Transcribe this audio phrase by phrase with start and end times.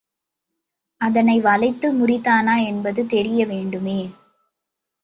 [1.01, 3.99] அதனை வளைத்து முறித்தானா என்பது தெரியவேண்டுமே!